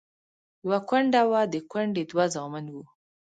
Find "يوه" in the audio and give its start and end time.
0.65-0.79